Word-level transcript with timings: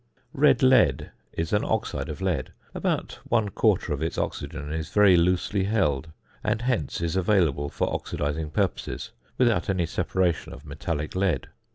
~Red 0.33 0.63
lead~ 0.63 1.11
is 1.31 1.53
an 1.53 1.63
oxide 1.63 2.09
of 2.09 2.21
lead. 2.23 2.51
About 2.73 3.19
one 3.25 3.49
quarter 3.49 3.93
of 3.93 4.01
its 4.01 4.17
oxygen 4.17 4.73
is 4.73 4.89
very 4.89 5.15
loosely 5.15 5.65
held, 5.65 6.07
and, 6.43 6.63
hence, 6.63 7.01
is 7.01 7.15
available 7.15 7.69
for 7.69 7.87
oxidising 7.93 8.51
purposes, 8.51 9.11
without 9.37 9.69
any 9.69 9.85
separation 9.85 10.53
of 10.53 10.65
metallic 10.65 11.15
lead. 11.15 11.49